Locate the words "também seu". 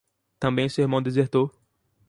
0.39-0.81